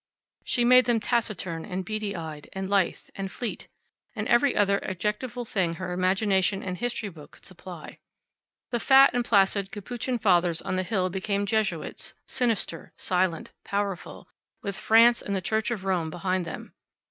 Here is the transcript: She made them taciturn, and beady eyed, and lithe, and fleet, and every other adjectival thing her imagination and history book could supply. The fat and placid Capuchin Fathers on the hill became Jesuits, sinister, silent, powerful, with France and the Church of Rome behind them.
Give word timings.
She 0.43 0.65
made 0.65 0.85
them 0.85 0.99
taciturn, 0.99 1.63
and 1.63 1.85
beady 1.85 2.15
eyed, 2.15 2.49
and 2.53 2.67
lithe, 2.67 3.09
and 3.13 3.31
fleet, 3.31 3.67
and 4.15 4.27
every 4.27 4.55
other 4.55 4.83
adjectival 4.83 5.45
thing 5.45 5.75
her 5.75 5.93
imagination 5.93 6.63
and 6.63 6.75
history 6.75 7.09
book 7.09 7.33
could 7.33 7.45
supply. 7.45 7.99
The 8.71 8.79
fat 8.79 9.11
and 9.13 9.23
placid 9.23 9.71
Capuchin 9.71 10.17
Fathers 10.17 10.59
on 10.59 10.75
the 10.75 10.81
hill 10.81 11.11
became 11.11 11.45
Jesuits, 11.45 12.15
sinister, 12.25 12.93
silent, 12.95 13.51
powerful, 13.63 14.27
with 14.63 14.75
France 14.79 15.21
and 15.21 15.35
the 15.35 15.39
Church 15.39 15.69
of 15.69 15.85
Rome 15.85 16.09
behind 16.09 16.45
them. 16.45 16.73